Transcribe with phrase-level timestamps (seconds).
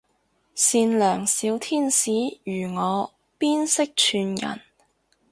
[0.55, 2.09] 善良小天使
[2.43, 4.63] 如我邊識串人